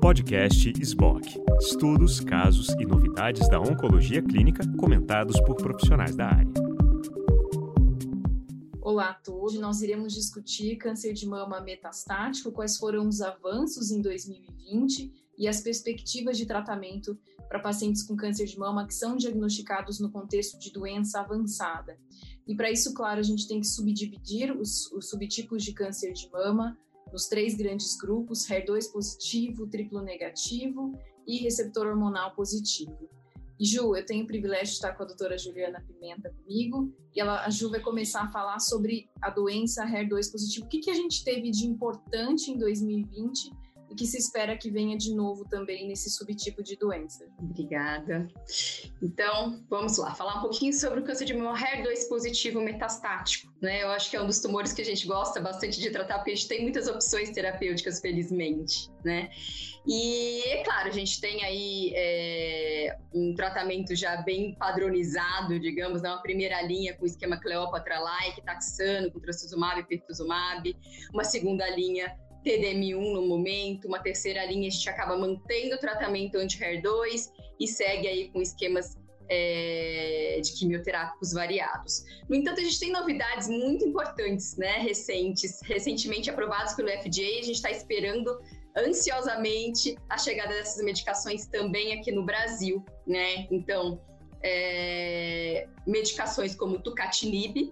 Podcast 0.00 0.72
SBOC. 0.80 1.42
Estudos, 1.60 2.20
casos 2.20 2.68
e 2.78 2.84
novidades 2.84 3.48
da 3.48 3.58
oncologia 3.60 4.22
clínica 4.22 4.62
comentados 4.76 5.40
por 5.40 5.56
profissionais 5.56 6.14
da 6.14 6.26
área. 6.26 6.52
Olá 8.80 9.10
a 9.10 9.14
todos. 9.14 9.58
Nós 9.58 9.82
iremos 9.82 10.12
discutir 10.12 10.76
câncer 10.76 11.14
de 11.14 11.26
mama 11.26 11.60
metastático, 11.60 12.52
quais 12.52 12.76
foram 12.76 13.08
os 13.08 13.20
avanços 13.20 13.90
em 13.90 14.02
2020 14.02 15.12
e 15.38 15.48
as 15.48 15.60
perspectivas 15.60 16.36
de 16.36 16.46
tratamento 16.46 17.18
para 17.48 17.60
pacientes 17.60 18.02
com 18.02 18.16
câncer 18.16 18.46
de 18.46 18.58
mama 18.58 18.86
que 18.86 18.94
são 18.94 19.16
diagnosticados 19.16 20.00
no 20.00 20.10
contexto 20.10 20.58
de 20.58 20.72
doença 20.72 21.20
avançada. 21.20 21.98
E 22.46 22.54
para 22.54 22.70
isso, 22.70 22.92
claro, 22.92 23.20
a 23.20 23.22
gente 23.22 23.48
tem 23.48 23.60
que 23.60 23.66
subdividir 23.66 24.54
os, 24.56 24.90
os 24.92 25.08
subtipos 25.08 25.62
de 25.62 25.72
câncer 25.72 26.12
de 26.12 26.30
mama 26.30 26.76
nos 27.14 27.28
três 27.28 27.54
grandes 27.54 27.96
grupos: 27.96 28.46
HER2 28.46 28.92
positivo, 28.92 29.68
triplo 29.68 30.02
negativo 30.02 30.92
e 31.26 31.38
receptor 31.38 31.86
hormonal 31.86 32.34
positivo. 32.34 33.08
E 33.58 33.64
Ju, 33.64 33.94
eu 33.94 34.04
tenho 34.04 34.24
o 34.24 34.26
privilégio 34.26 34.66
de 34.66 34.72
estar 34.72 34.94
com 34.94 35.04
a 35.04 35.06
doutora 35.06 35.38
Juliana 35.38 35.80
Pimenta 35.80 36.28
comigo, 36.28 36.92
e 37.14 37.20
ela, 37.20 37.44
a 37.44 37.50
Ju 37.50 37.70
vai 37.70 37.78
começar 37.78 38.22
a 38.22 38.28
falar 38.28 38.58
sobre 38.58 39.08
a 39.22 39.30
doença 39.30 39.86
HER2 39.86 40.32
positivo. 40.32 40.66
O 40.66 40.68
que, 40.68 40.80
que 40.80 40.90
a 40.90 40.94
gente 40.94 41.22
teve 41.22 41.52
de 41.52 41.64
importante 41.64 42.50
em 42.50 42.58
2020 42.58 43.52
e 43.94 43.96
que 43.96 44.06
se 44.06 44.18
espera 44.18 44.58
que 44.58 44.70
venha 44.70 44.98
de 44.98 45.14
novo 45.14 45.44
também 45.48 45.86
nesse 45.86 46.10
subtipo 46.10 46.62
de 46.62 46.76
doença. 46.76 47.24
Obrigada. 47.38 48.26
Então, 49.00 49.64
vamos 49.70 49.96
lá, 49.98 50.12
falar 50.14 50.38
um 50.38 50.40
pouquinho 50.40 50.72
sobre 50.72 51.00
o 51.00 51.04
câncer 51.04 51.24
de 51.24 51.34
mama 51.34 51.56
HER2 51.56 52.08
positivo 52.08 52.60
metastático. 52.60 53.54
Né? 53.62 53.84
Eu 53.84 53.90
acho 53.90 54.10
que 54.10 54.16
é 54.16 54.22
um 54.22 54.26
dos 54.26 54.40
tumores 54.40 54.72
que 54.72 54.82
a 54.82 54.84
gente 54.84 55.06
gosta 55.06 55.40
bastante 55.40 55.80
de 55.80 55.90
tratar, 55.90 56.16
porque 56.16 56.32
a 56.32 56.34
gente 56.34 56.48
tem 56.48 56.62
muitas 56.62 56.88
opções 56.88 57.30
terapêuticas, 57.30 58.00
felizmente. 58.00 58.90
Né? 59.04 59.30
E, 59.86 60.42
é 60.48 60.64
claro, 60.64 60.88
a 60.88 60.92
gente 60.92 61.20
tem 61.20 61.44
aí 61.44 61.92
é, 61.94 62.98
um 63.14 63.32
tratamento 63.34 63.94
já 63.94 64.16
bem 64.22 64.56
padronizado, 64.56 65.60
digamos, 65.60 66.02
na 66.02 66.16
né? 66.16 66.22
primeira 66.22 66.60
linha 66.62 66.94
com 66.96 67.04
o 67.04 67.06
esquema 67.06 67.38
Cleopatra-like, 67.38 68.42
taxano, 68.42 69.12
com 69.12 69.20
trastuzumab 69.20 69.80
e 69.80 69.84
pertuzumab, 69.84 70.76
uma 71.12 71.22
segunda 71.22 71.68
linha 71.70 72.12
TDM1 72.44 73.12
no 73.12 73.26
momento, 73.26 73.88
uma 73.88 73.98
terceira 73.98 74.44
linha 74.44 74.68
a 74.68 74.70
gente 74.70 74.88
acaba 74.88 75.16
mantendo 75.16 75.76
o 75.76 75.78
tratamento 75.78 76.36
anti-HER2 76.36 77.30
e 77.58 77.66
segue 77.66 78.06
aí 78.06 78.28
com 78.28 78.42
esquemas 78.42 78.96
é, 79.28 80.40
de 80.42 80.52
quimioterápicos 80.52 81.32
variados. 81.32 82.04
No 82.28 82.36
entanto, 82.36 82.60
a 82.60 82.64
gente 82.64 82.78
tem 82.78 82.92
novidades 82.92 83.48
muito 83.48 83.84
importantes, 83.84 84.56
né, 84.56 84.78
recentes, 84.78 85.60
recentemente 85.62 86.30
aprovadas 86.30 86.74
pelo 86.74 86.88
FDA, 86.88 87.40
a 87.40 87.42
gente 87.42 87.52
está 87.52 87.70
esperando 87.70 88.38
ansiosamente 88.76 89.96
a 90.08 90.18
chegada 90.18 90.52
dessas 90.52 90.84
medicações 90.84 91.46
também 91.46 91.98
aqui 91.98 92.10
no 92.12 92.24
Brasil, 92.24 92.84
né, 93.06 93.46
então, 93.50 94.00
é, 94.42 95.66
medicações 95.86 96.54
como 96.54 96.78
tucatinib, 96.80 97.70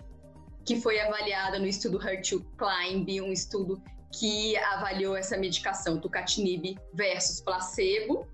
que 0.65 0.81
foi 0.81 1.01
avaliada 1.01 1.59
no 1.59 1.67
estudo 1.67 1.99
HER2 1.99 2.45
Climb, 2.57 3.21
um 3.21 3.33
estudo 3.33 3.83
que 4.13 4.57
avaliou 4.57 5.17
essa 5.17 5.37
medicação 5.37 5.99
tucatinib 5.99 6.77
versus 6.93 7.41
placebo 7.41 8.27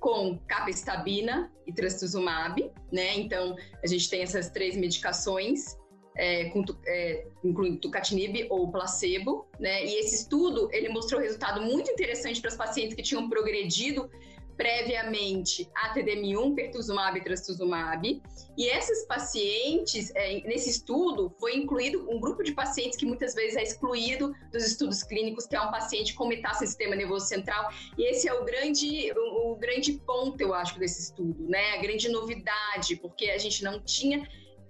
com 0.00 0.38
capestabina 0.46 1.52
e 1.66 1.72
trastuzumab, 1.72 2.70
né? 2.90 3.16
Então 3.16 3.56
a 3.82 3.86
gente 3.86 4.08
tem 4.08 4.22
essas 4.22 4.48
três 4.48 4.76
medicações, 4.76 5.76
é, 6.16 6.46
com, 6.50 6.64
é, 6.86 7.26
incluindo 7.44 7.78
tucatinib 7.78 8.46
ou 8.50 8.70
placebo, 8.70 9.46
né? 9.58 9.84
E 9.84 10.00
esse 10.00 10.14
estudo 10.16 10.68
ele 10.72 10.88
mostrou 10.88 11.20
resultado 11.20 11.60
muito 11.62 11.90
interessante 11.90 12.40
para 12.40 12.48
os 12.48 12.56
pacientes 12.56 12.94
que 12.94 13.02
tinham 13.02 13.28
progredido 13.28 14.10
previamente 14.58 15.70
a 15.72 15.94
TDM1, 15.94 16.54
pertuzumab 16.56 17.16
e 17.16 17.22
trastuzumab. 17.22 18.20
E 18.56 18.66
esses 18.66 19.06
pacientes, 19.06 20.10
é, 20.16 20.40
nesse 20.40 20.68
estudo, 20.68 21.32
foi 21.38 21.56
incluído 21.56 22.10
um 22.10 22.18
grupo 22.18 22.42
de 22.42 22.52
pacientes 22.52 22.98
que 22.98 23.06
muitas 23.06 23.34
vezes 23.34 23.56
é 23.56 23.62
excluído 23.62 24.34
dos 24.52 24.66
estudos 24.66 25.04
clínicos, 25.04 25.46
que 25.46 25.54
é 25.54 25.60
um 25.60 25.70
paciente 25.70 26.12
com 26.12 26.26
metástase 26.26 26.72
sistema 26.72 26.96
nervoso 26.96 27.26
central. 27.26 27.70
E 27.96 28.10
esse 28.10 28.28
é 28.28 28.34
o 28.34 28.44
grande, 28.44 29.12
o, 29.16 29.52
o 29.52 29.56
grande 29.56 29.92
ponto, 29.92 30.40
eu 30.40 30.52
acho, 30.52 30.76
desse 30.76 31.02
estudo, 31.02 31.48
né? 31.48 31.74
A 31.74 31.80
grande 31.80 32.08
novidade, 32.08 32.96
porque 32.96 33.30
a 33.30 33.38
gente 33.38 33.62
não 33.62 33.80
tinha 33.80 34.28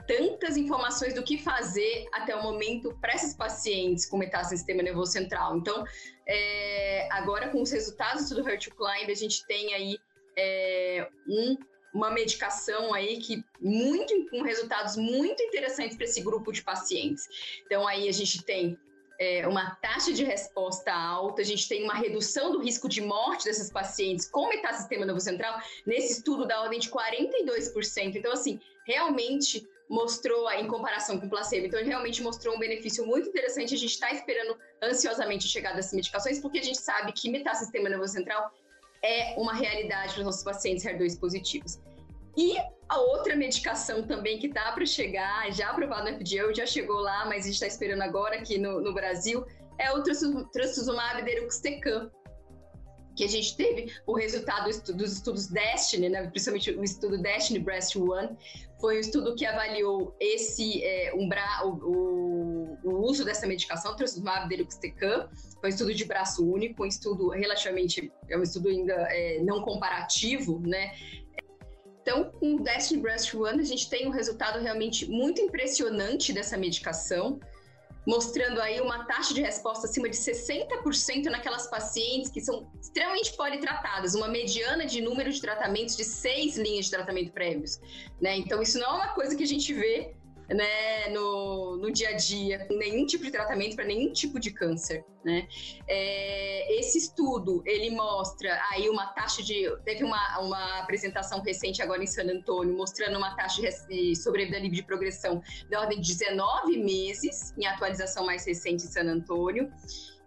tantas 0.09 0.57
informações 0.57 1.13
do 1.13 1.23
que 1.23 1.37
fazer 1.37 2.09
até 2.15 2.35
o 2.35 2.43
momento 2.43 2.97
para 2.99 3.15
esses 3.15 3.35
pacientes 3.35 4.07
com 4.07 4.17
metástase 4.17 4.55
no 4.55 4.59
sistema 4.59 4.83
nervoso 4.83 5.13
central. 5.13 5.59
Então, 5.59 5.85
é, 6.27 7.07
agora 7.13 7.51
com 7.51 7.61
os 7.61 7.71
resultados 7.71 8.31
do 8.31 8.41
Hurt 8.41 8.69
Climb, 8.71 9.13
a 9.13 9.15
gente 9.15 9.47
tem 9.47 9.75
aí 9.75 9.99
é, 10.37 11.07
um, 11.29 11.57
uma 11.93 12.11
medicação 12.11 12.95
aí 12.95 13.19
que 13.19 13.45
muito 13.61 14.31
com 14.31 14.43
resultados 14.43 14.97
muito 14.97 15.43
interessantes 15.43 15.95
para 15.95 16.07
esse 16.07 16.23
grupo 16.23 16.51
de 16.53 16.63
pacientes. 16.63 17.25
Então, 17.67 17.87
aí 17.87 18.09
a 18.09 18.13
gente 18.13 18.43
tem 18.43 18.79
é, 19.21 19.47
uma 19.47 19.75
taxa 19.75 20.13
de 20.13 20.25
resposta 20.25 20.91
alta, 20.91 21.43
a 21.43 21.45
gente 21.45 21.69
tem 21.69 21.85
uma 21.85 21.95
redução 21.95 22.51
do 22.51 22.61
risco 22.61 22.89
de 22.89 23.03
morte 23.03 23.45
desses 23.45 23.71
pacientes 23.71 24.31
com 24.31 24.49
metástase 24.49 24.83
sistema 24.83 25.05
nervoso 25.05 25.27
central, 25.27 25.61
nesse 25.85 26.15
estudo 26.15 26.47
da 26.47 26.63
ordem 26.63 26.79
de 26.81 26.89
42%. 26.89 28.15
Então, 28.15 28.33
assim, 28.33 28.59
realmente 28.87 29.69
mostrou, 29.89 30.51
em 30.53 30.67
comparação 30.67 31.19
com 31.19 31.27
o 31.27 31.31
placebo, 31.31 31.67
então 31.67 31.81
ele 31.81 31.89
realmente 31.89 32.23
mostrou 32.23 32.55
um 32.55 32.59
benefício 32.59 33.07
muito 33.07 33.29
interessante. 33.29 33.75
A 33.75 33.79
gente 33.79 33.93
está 33.93 34.13
esperando 34.13 34.57
ansiosamente 34.83 35.47
a 35.47 35.49
chegada 35.49 35.77
dessas 35.77 35.95
medicações, 35.95 36.41
porque 36.41 36.59
a 36.59 36.63
gente 36.63 36.79
sabe 36.79 37.13
que 37.13 37.31
metástase 37.31 37.65
sistema 37.67 37.89
nervoso 37.89 38.13
central 38.13 38.53
é 39.03 39.35
uma 39.39 39.55
realidade 39.55 40.13
para 40.13 40.21
os 40.21 40.27
nossos 40.27 40.45
pacientes 40.45 40.85
HER2 40.85 41.19
positivos. 41.19 41.79
E 42.37 42.57
a 42.89 42.99
outra 42.99 43.35
medicação 43.35 44.03
também 44.03 44.39
que 44.39 44.47
está 44.47 44.71
para 44.73 44.87
chegar, 44.87 45.51
já 45.53 45.71
aprovada 45.71 46.11
no 46.11 46.19
FDA, 46.19 46.55
já 46.55 46.67
chegou 46.67 47.01
lá, 47.01 47.25
mas 47.25 47.41
a 47.41 47.47
gente 47.47 47.55
está 47.55 47.67
esperando 47.67 48.03
agora 48.03 48.37
aqui 48.37 48.59
no, 48.59 48.81
no 48.81 48.95
Brasil, 48.95 49.45
é 49.79 49.91
o 49.93 50.03
trastuzumab 50.53 51.23
deruxtecan, 51.23 52.11
que 53.19 53.25
a 53.25 53.29
gente 53.29 53.57
teve 53.57 53.93
o 54.07 54.15
resultado 54.15 54.71
dos 54.95 55.13
estudos 55.13 55.49
Destiny, 55.49 56.09
né, 56.09 56.29
principalmente 56.29 56.71
o 56.71 56.85
estudo 56.85 57.21
Destiny 57.21 57.59
Breast 57.59 57.97
One, 57.97 58.37
foi 58.81 58.99
um 58.99 59.01
estudo 59.01 59.35
que 59.35 59.45
avaliou 59.45 60.15
esse 60.21 60.85
é, 60.85 61.13
o, 61.13 61.29
o, 61.69 62.79
o, 62.85 63.11
uso 63.11 63.25
dessa 63.25 63.45
medicação, 63.45 63.97
trastuzumab 63.97 64.49
deruxtecan, 64.49 65.29
foi 65.61 65.69
um 65.69 65.73
estudo 65.73 65.93
de 65.93 66.05
braço 66.05 66.49
único, 66.49 66.85
um 66.85 66.87
estudo 66.87 67.31
relativamente, 67.31 68.13
é 68.31 68.39
um 68.39 68.43
estudo 68.45 68.69
ainda 68.69 68.95
é, 69.11 69.43
não 69.43 69.63
comparativo, 69.63 70.61
né, 70.61 70.93
então, 72.01 72.31
com 72.31 72.55
o 72.55 72.61
Destiny 72.63 73.03
Breast 73.03 73.35
One, 73.35 73.61
a 73.61 73.65
gente 73.65 73.91
tem 73.91 74.07
um 74.07 74.11
resultado 74.11 74.63
realmente 74.63 75.11
muito 75.11 75.43
impressionante 75.43 76.33
dessa 76.33 76.57
medicação 76.57 77.39
mostrando 78.07 78.61
aí 78.61 78.81
uma 78.81 79.05
taxa 79.05 79.35
de 79.35 79.43
resposta 79.43 79.87
acima 79.87 80.09
de 80.09 80.17
60% 80.17 81.25
naquelas 81.25 81.67
pacientes 81.67 82.31
que 82.31 82.41
são 82.41 82.71
extremamente 82.81 83.37
politratadas, 83.37 84.15
uma 84.15 84.29
mediana 84.29 84.87
de 84.87 85.01
número 85.01 85.31
de 85.31 85.41
tratamentos 85.41 85.97
de 85.97 86.05
seis 86.05 86.57
linhas 86.57 86.87
de 86.87 86.93
tratamento 86.93 87.33
prévios. 87.33 87.79
Né? 88.21 88.37
Então, 88.37 88.63
isso 88.63 88.79
não 88.79 88.93
é 88.93 88.95
uma 88.95 89.09
coisa 89.09 89.37
que 89.37 89.43
a 89.43 89.47
gente 89.47 89.73
vê 89.75 90.15
né, 90.49 91.09
no, 91.11 91.77
no 91.77 91.93
dia 91.93 92.11
a 92.11 92.13
dia, 92.13 92.65
com 92.67 92.75
nenhum 92.75 93.05
tipo 93.05 93.25
de 93.25 93.31
tratamento 93.31 93.77
para 93.77 93.85
nenhum 93.85 94.13
tipo 94.13 94.41
de 94.41 94.51
câncer. 94.51 95.05
Né? 95.25 95.47
É, 95.87 96.79
esse 96.79 96.99
estudo, 96.99 97.63
ele 97.67 97.91
mostra 97.91 98.59
aí 98.71 98.89
uma 98.89 99.07
taxa 99.09 99.43
de... 99.43 99.71
Teve 99.85 100.05
uma, 100.05 100.39
uma 100.41 100.79
apresentação 100.79 101.43
recente 101.43 101.83
agora 101.83 102.03
em 102.03 102.07
San 102.07 102.25
Antônio, 102.25 102.75
mostrando 102.75 103.19
uma 103.19 103.35
taxa 103.37 103.63
de 103.89 104.17
sobrevida 104.17 104.59
livre 104.59 104.77
de 104.77 104.83
progressão 104.85 105.43
da 105.71 105.81
ordem 105.81 106.01
de 106.01 106.17
19 106.17 106.79
meses, 106.79 107.53
em 107.59 107.67
atualização 107.67 108.25
mais 108.25 108.47
recente 108.47 108.85
em 108.85 108.89
San 108.89 109.05
Antônio, 109.05 109.71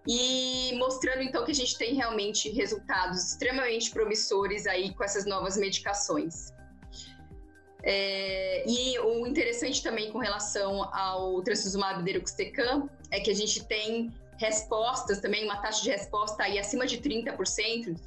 e 0.07 0.75
mostrando 0.77 1.21
então 1.21 1.45
que 1.45 1.51
a 1.51 1.55
gente 1.55 1.77
tem 1.77 1.95
realmente 1.95 2.49
resultados 2.49 3.31
extremamente 3.31 3.91
promissores 3.91 4.65
aí 4.65 4.93
com 4.93 5.03
essas 5.03 5.25
novas 5.25 5.57
medicações. 5.57 6.51
É, 7.83 8.63
e 8.67 8.99
o 8.99 9.25
interessante 9.25 9.81
também 9.81 10.11
com 10.11 10.19
relação 10.19 10.83
ao 10.93 11.41
trastuzumab 11.41 12.03
deruxtecan 12.03 12.87
é 13.09 13.19
que 13.19 13.31
a 13.31 13.35
gente 13.35 13.65
tem 13.65 14.11
respostas 14.37 15.19
também, 15.19 15.45
uma 15.45 15.61
taxa 15.61 15.83
de 15.83 15.91
resposta 15.91 16.43
aí 16.43 16.57
acima 16.57 16.87
de 16.87 16.97
30%, 16.97 17.37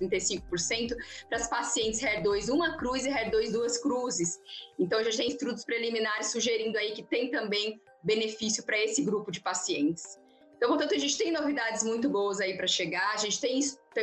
35% 0.01 0.97
para 1.29 1.39
as 1.39 1.49
pacientes 1.49 2.01
HER2 2.01 2.53
uma 2.53 2.77
cruz 2.77 3.07
e 3.07 3.09
HER2 3.09 3.53
duas 3.53 3.79
cruzes. 3.79 4.41
Então 4.79 5.03
já 5.05 5.11
tem 5.17 5.29
estudos 5.29 5.65
preliminares 5.65 6.33
sugerindo 6.33 6.77
aí 6.77 6.93
que 6.93 7.05
tem 7.05 7.31
também 7.31 7.81
benefício 8.03 8.65
para 8.65 8.79
esse 8.79 9.03
grupo 9.03 9.31
de 9.31 9.41
pacientes. 9.41 10.19
Então, 10.57 10.69
portanto, 10.69 10.95
a 10.95 10.99
gente 10.99 11.19
tem 11.19 11.31
novidades 11.31 11.83
muito 11.83 12.09
boas 12.09 12.41
aí 12.41 12.57
para 12.57 12.67
chegar. 12.67 13.13
A 13.13 13.17
gente 13.17 13.41
tem 13.41 13.61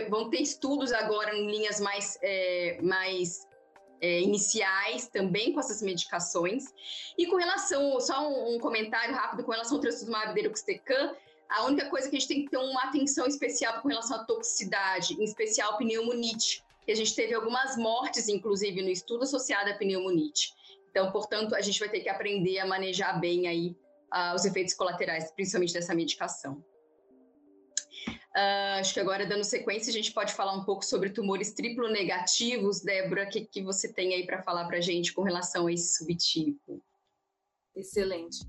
vão 0.10 0.30
ter 0.30 0.42
estudos 0.42 0.94
agora 0.94 1.36
em 1.36 1.50
linhas 1.50 1.80
mais, 1.80 2.18
é, 2.22 2.78
mais 2.82 3.48
é, 4.02 4.20
iniciais 4.20 5.08
também 5.08 5.54
com 5.54 5.60
essas 5.60 5.82
medicações. 5.82 6.66
E 7.18 7.28
com 7.28 7.38
relação, 7.38 8.00
só 8.00 8.28
um, 8.28 8.56
um 8.56 8.60
comentário 8.60 9.14
rápido 9.16 9.44
com 9.44 9.52
relação 9.52 9.78
ao 9.78 9.82
trastuzumab 9.82 10.34
deruxtecan, 10.34 11.16
A 11.48 11.66
única 11.66 11.90
coisa 11.90 12.10
que 12.10 12.16
a 12.16 12.20
gente 12.20 12.30
tem 12.30 12.46
que 12.46 12.52
ter 12.52 12.58
uma 12.58 12.84
atenção 12.84 13.28
especial 13.28 13.82
com 13.82 13.90
relação 13.90 14.18
à 14.18 14.24
toxicidade, 14.24 15.14
em 15.14 15.24
especial 15.24 15.78
pneumonite, 15.78 16.64
que 16.86 16.92
a 16.92 16.96
gente 16.96 17.14
teve 17.14 17.34
algumas 17.34 17.78
mortes, 17.78 18.28
inclusive, 18.28 18.82
no 18.82 18.90
estudo 18.90 19.24
associado 19.24 19.70
à 19.70 19.74
pneumonite. 19.74 20.54
Então, 20.90 21.12
portanto, 21.12 21.54
a 21.54 21.62
gente 21.62 21.80
vai 21.80 21.90
ter 21.90 22.00
que 22.00 22.10
aprender 22.10 22.58
a 22.60 22.66
manejar 22.66 23.20
bem 23.20 23.48
aí 23.48 23.76
uh, 24.14 24.34
os 24.34 24.46
efeitos 24.46 24.74
colaterais, 24.74 25.32
principalmente 25.32 25.74
dessa 25.74 25.94
medicação. 25.94 26.64
Uh, 28.36 28.80
acho 28.80 28.94
que 28.94 29.00
agora, 29.00 29.26
dando 29.26 29.44
sequência, 29.44 29.92
a 29.92 29.94
gente 29.94 30.14
pode 30.14 30.34
falar 30.34 30.54
um 30.54 30.64
pouco 30.64 30.86
sobre 30.86 31.10
tumores 31.10 31.54
triplo 31.54 31.90
negativos. 31.90 32.82
Débora, 32.82 33.26
o 33.26 33.30
que, 33.30 33.42
que 33.42 33.62
você 33.62 33.92
tem 33.92 34.14
aí 34.14 34.26
para 34.26 34.42
falar 34.42 34.66
para 34.68 34.78
a 34.78 34.82
gente 34.82 35.14
com 35.14 35.22
relação 35.22 35.68
a 35.68 35.74
esse 35.74 35.98
subtipo? 35.98 36.82
Excelente, 37.76 38.40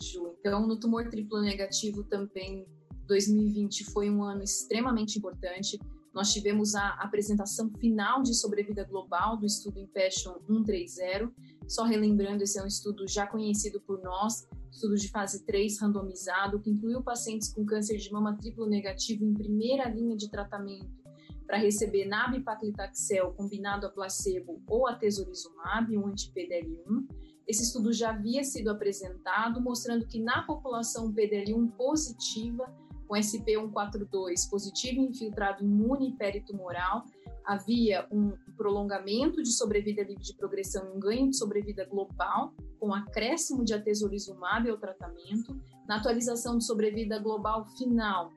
Ju. 0.00 0.36
Então, 0.38 0.64
no 0.66 0.78
tumor 0.78 1.08
triplo 1.08 1.40
negativo 1.40 2.04
também, 2.04 2.66
2020 3.06 3.84
foi 3.90 4.08
um 4.08 4.22
ano 4.22 4.44
extremamente 4.44 5.18
importante. 5.18 5.78
Nós 6.14 6.32
tivemos 6.32 6.74
a 6.74 6.90
apresentação 7.00 7.70
final 7.80 8.22
de 8.22 8.34
sobrevida 8.34 8.84
global 8.84 9.36
do 9.36 9.46
estudo 9.46 9.80
Impassion 9.80 10.34
130. 10.46 11.32
Só 11.66 11.84
relembrando, 11.84 12.44
esse 12.44 12.58
é 12.58 12.62
um 12.62 12.66
estudo 12.66 13.08
já 13.08 13.26
conhecido 13.26 13.80
por 13.80 14.00
nós, 14.02 14.46
estudo 14.72 14.96
de 14.96 15.08
fase 15.10 15.44
3 15.44 15.78
randomizado, 15.80 16.58
que 16.58 16.70
incluiu 16.70 17.02
pacientes 17.02 17.52
com 17.52 17.64
câncer 17.64 17.98
de 17.98 18.10
mama 18.10 18.36
triplo 18.36 18.66
negativo 18.66 19.24
em 19.24 19.34
primeira 19.34 19.88
linha 19.88 20.16
de 20.16 20.30
tratamento 20.30 21.02
para 21.46 21.58
receber 21.58 22.06
nab-paclitaxel 22.06 23.32
combinado 23.32 23.86
a 23.86 23.90
placebo 23.90 24.62
ou 24.66 24.88
a 24.88 24.94
tesorizumab, 24.94 25.96
um 25.96 26.06
anti-PDL1. 26.06 27.06
Esse 27.46 27.64
estudo 27.64 27.92
já 27.92 28.10
havia 28.10 28.42
sido 28.42 28.70
apresentado, 28.70 29.60
mostrando 29.60 30.06
que 30.06 30.18
na 30.18 30.42
população 30.42 31.12
PDL1 31.12 31.72
positiva, 31.76 32.72
com 33.12 33.18
SP142 33.18 34.48
positivo 34.48 35.02
infiltrado 35.02 35.62
imune 35.62 36.16
peritumoral, 36.16 37.04
havia 37.44 38.08
um 38.10 38.32
prolongamento 38.56 39.42
de 39.42 39.52
sobrevida 39.52 40.02
livre 40.02 40.22
de 40.22 40.34
progressão 40.34 40.86
e 40.86 40.96
um 40.96 40.98
ganho 40.98 41.28
de 41.28 41.36
sobrevida 41.36 41.84
global, 41.84 42.54
com 42.80 42.94
acréscimo 42.94 43.66
de 43.66 43.74
atezolizumab 43.74 44.70
ao 44.70 44.78
tratamento. 44.78 45.60
Na 45.86 45.96
atualização 45.96 46.56
de 46.56 46.64
sobrevida 46.64 47.18
global 47.18 47.66
final, 47.76 48.32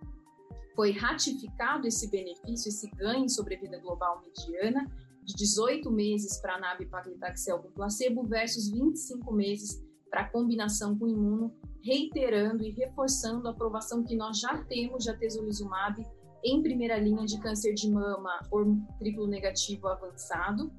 foi 0.76 0.92
ratificado 0.92 1.88
esse 1.88 2.10
benefício, 2.10 2.68
esse 2.68 2.90
ganho 2.98 3.24
em 3.24 3.30
sobrevida 3.30 3.80
global 3.80 4.22
mediana, 4.26 4.92
de 5.24 5.36
18 5.36 5.90
meses 5.90 6.38
para 6.42 6.56
a 6.56 6.60
nab 6.60 6.86
paclitaxel 6.88 7.60
com 7.60 7.72
placebo 7.72 8.24
versus 8.24 8.70
25 8.70 9.32
meses 9.32 9.82
para 10.10 10.22
a 10.22 10.30
combinação 10.30 10.98
com 10.98 11.08
imuno, 11.08 11.56
reiterando 11.86 12.64
e 12.64 12.72
reforçando 12.72 13.48
a 13.48 13.52
aprovação 13.52 14.04
que 14.04 14.16
nós 14.16 14.40
já 14.40 14.58
temos 14.64 15.04
de 15.04 15.12
atezolizumab 15.12 16.04
em 16.44 16.62
primeira 16.62 16.98
linha 16.98 17.26
de 17.26 17.40
câncer 17.40 17.74
de 17.76 17.90
mama 17.90 18.42
ou 18.52 18.76
triplo 18.98 19.28
negativo 19.28 19.88
avançado. 19.88 20.72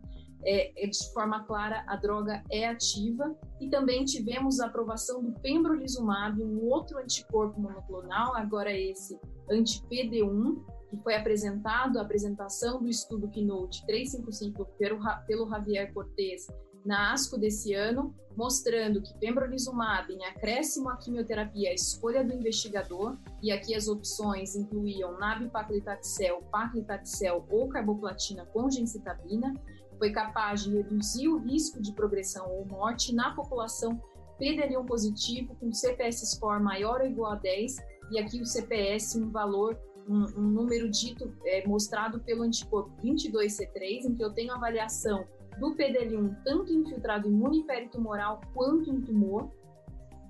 É, 0.45 0.85
é, 0.85 0.87
de 0.89 1.13
forma 1.13 1.45
clara, 1.45 1.85
a 1.87 1.97
droga 1.97 2.43
é 2.51 2.69
ativa. 2.69 3.37
E 3.61 3.69
também 3.69 4.05
tivemos 4.05 4.61
a 4.61 4.67
aprovação 4.67 5.23
do 5.23 5.33
pembrolizumab, 5.41 6.43
um 6.43 6.69
outro 6.69 6.99
anticorpo 6.99 7.61
monoclonal, 7.61 8.35
agora 8.37 8.73
esse 8.73 9.19
anti-PD1, 9.51 10.65
que 10.91 10.97
foi 10.99 11.15
apresentado, 11.15 11.99
a 11.99 12.03
apresentação 12.03 12.81
do 12.81 12.89
estudo 12.89 13.29
Keynote 13.29 13.85
355 13.87 14.65
pelo, 14.79 15.01
pelo 15.27 15.49
Javier 15.49 15.93
Cortez 15.93 16.47
na 16.87 17.13
ASCO 17.13 17.37
desse 17.37 17.75
ano, 17.75 18.15
mostrando 18.37 19.03
que 19.03 19.13
pembrolizumab 19.19 20.13
em 20.13 20.25
acréscimo 20.25 20.89
à 20.89 20.97
quimioterapia, 20.97 21.71
a 21.71 21.75
escolha 21.75 22.23
do 22.23 22.33
investigador, 22.33 23.17
e 23.43 23.51
aqui 23.51 23.75
as 23.75 23.89
opções 23.89 24.55
incluíam 24.55 25.19
nab-paclitaxel, 25.19 26.43
paclitaxel 26.51 27.45
ou 27.51 27.69
carboplatina 27.69 28.47
com 28.47 28.71
gencitabina, 28.71 29.53
foi 29.99 30.13
capaz 30.13 30.63
de 30.63 30.77
reduzir 30.77 31.29
o 31.29 31.39
risco 31.39 31.81
de 31.81 31.93
progressão 31.93 32.49
ou 32.51 32.65
morte 32.67 33.15
na 33.15 33.35
população 33.35 34.01
PDL1 34.39 34.87
positivo 34.87 35.57
com 35.57 35.73
CPS 35.73 36.31
score 36.35 36.63
maior 36.63 37.01
ou 37.01 37.07
igual 37.07 37.33
a 37.33 37.37
10 37.37 37.77
e 38.11 38.19
aqui 38.19 38.41
o 38.41 38.45
CPS 38.45 39.17
um 39.17 39.31
valor 39.31 39.79
um, 40.07 40.25
um 40.39 40.51
número 40.51 40.91
dito 40.91 41.35
é, 41.47 41.67
mostrado 41.67 42.21
pelo 42.21 42.43
anticorpo 42.43 42.91
22C3 43.03 44.05
em 44.05 44.15
que 44.15 44.23
eu 44.23 44.33
tenho 44.33 44.53
avaliação 44.53 45.27
do 45.59 45.75
PDL1 45.75 46.43
tanto 46.45 46.73
infiltrado 46.73 47.29
imune 47.29 47.65
peritumoral 47.65 48.41
quanto 48.53 48.91
em 48.91 49.01
tumor, 49.01 49.51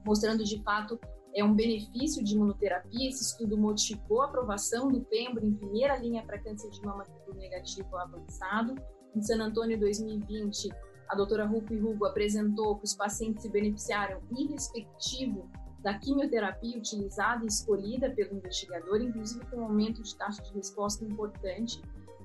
mostrando 0.05 0.45
de 0.45 0.63
fato 0.63 0.99
é 1.35 1.45
um 1.45 1.55
benefício 1.55 2.25
de 2.25 2.35
imunoterapia. 2.35 3.09
Esse 3.09 3.23
estudo 3.23 3.59
modificou 3.59 4.23
a 4.23 4.27
aprovação 4.27 4.89
do 4.89 5.03
pembro 5.03 5.45
em 5.45 5.53
primeira 5.53 5.97
linha 5.97 6.25
para 6.25 6.39
câncer 6.39 6.71
de 6.71 6.81
mama 6.83 7.05
negativo 7.37 7.97
avançado. 7.97 8.75
Em 9.15 9.21
San 9.21 9.43
Antônio 9.43 9.79
2020, 9.79 10.71
a 11.09 11.15
doutora 11.15 11.45
Rupi 11.45 11.77
Hugo 11.77 12.07
apresentou 12.07 12.77
que 12.77 12.85
os 12.85 12.95
pacientes 12.95 13.43
se 13.43 13.51
beneficiaram 13.51 14.21
irrespectivo 14.37 15.51
da 15.81 15.99
quimioterapia 15.99 16.79
utilizada 16.79 17.45
e 17.45 17.49
escolhida 17.49 18.11
pelo 18.11 18.37
investigador, 18.37 19.01
inclusive 19.03 19.45
com 19.47 19.59
um 19.59 19.65
aumento 19.65 20.03
de 20.03 20.17
taxa 20.17 20.43
de 20.43 20.53
resposta 20.55 21.05
importante 21.05 21.81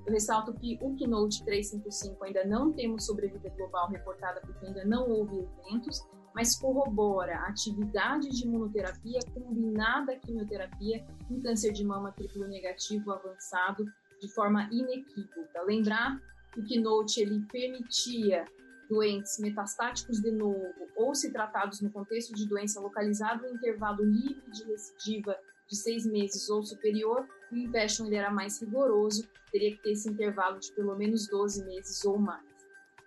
eu 0.06 0.12
ressalto 0.12 0.52
que 0.54 0.78
o 0.82 0.94
Keynote 0.96 1.44
355 1.44 2.24
ainda 2.24 2.44
não 2.44 2.72
temos 2.72 3.06
sobrevida 3.06 3.48
global 3.50 3.88
reportada 3.88 4.40
porque 4.40 4.66
ainda 4.66 4.84
não 4.84 5.08
houve 5.08 5.36
eventos, 5.38 6.00
mas 6.34 6.56
corrobora 6.56 7.36
a 7.36 7.48
atividade 7.48 8.28
de 8.30 8.44
imunoterapia 8.46 9.20
combinada 9.34 10.12
à 10.12 10.16
quimioterapia 10.16 11.06
em 11.30 11.40
câncer 11.40 11.72
de 11.72 11.84
mama 11.84 12.12
triplo 12.12 12.48
negativo 12.48 13.12
avançado 13.12 13.84
de 14.20 14.28
forma 14.32 14.68
inequívoca. 14.72 15.62
Lembrar 15.66 16.18
que 16.52 16.60
o 16.60 16.64
Keynote 16.64 17.20
ele 17.20 17.44
permitia 17.50 18.44
doentes 18.88 19.38
metastáticos 19.38 20.20
de 20.20 20.30
novo 20.30 20.88
ou 20.96 21.14
se 21.14 21.32
tratados 21.32 21.80
no 21.80 21.90
contexto 21.90 22.34
de 22.34 22.46
doença 22.46 22.80
localizada 22.80 23.46
em 23.48 23.54
intervalo 23.54 24.04
livre 24.04 24.50
de 24.50 24.64
recidiva 24.64 25.36
de 25.68 25.76
seis 25.76 26.04
meses 26.04 26.48
ou 26.50 26.62
superior, 26.62 27.26
o 27.52 27.58
Impassion 27.58 28.06
ele 28.06 28.16
era 28.16 28.30
mais 28.30 28.60
rigoroso, 28.60 29.28
teria 29.50 29.72
que 29.72 29.82
ter 29.82 29.92
esse 29.92 30.08
intervalo 30.08 30.58
de 30.58 30.72
pelo 30.72 30.96
menos 30.96 31.28
12 31.28 31.64
meses 31.64 32.04
ou 32.04 32.18
mais. 32.18 32.52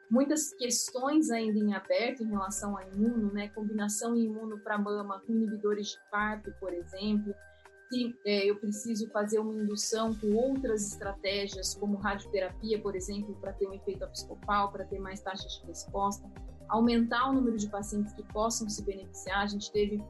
Muitas 0.09 0.53
questões 0.53 1.31
ainda 1.31 1.57
em 1.57 1.73
aberto 1.73 2.21
em 2.21 2.29
relação 2.29 2.77
a 2.77 2.85
imuno, 2.85 3.33
né? 3.33 3.49
Combinação 3.49 4.15
imuno 4.15 4.59
para 4.59 4.77
mama 4.77 5.19
com 5.25 5.33
inibidores 5.33 5.89
de 5.89 5.99
PARP, 6.11 6.45
por 6.59 6.71
exemplo. 6.71 7.33
Se 7.89 8.15
é, 8.23 8.45
eu 8.45 8.55
preciso 8.55 9.09
fazer 9.09 9.39
uma 9.39 9.53
indução 9.53 10.13
com 10.13 10.33
outras 10.35 10.91
estratégias, 10.91 11.73
como 11.73 11.97
radioterapia, 11.97 12.79
por 12.79 12.95
exemplo, 12.95 13.35
para 13.41 13.53
ter 13.53 13.67
um 13.67 13.73
efeito 13.73 14.03
episcopal, 14.03 14.71
para 14.71 14.85
ter 14.85 14.99
mais 14.99 15.21
taxas 15.21 15.59
de 15.59 15.65
resposta. 15.65 16.29
Aumentar 16.67 17.29
o 17.29 17.33
número 17.33 17.57
de 17.57 17.67
pacientes 17.67 18.13
que 18.13 18.23
possam 18.31 18.69
se 18.69 18.83
beneficiar. 18.83 19.41
A 19.41 19.47
gente 19.47 19.71
teve 19.71 20.03